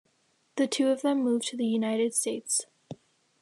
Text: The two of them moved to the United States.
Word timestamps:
The 0.55 0.65
two 0.65 0.87
of 0.87 1.03
them 1.03 1.21
moved 1.23 1.45
to 1.49 1.57
the 1.57 1.63
United 1.63 2.15
States. 2.15 2.65